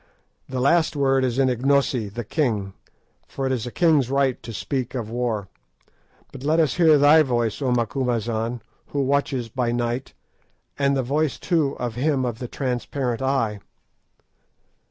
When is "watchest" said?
9.03-9.53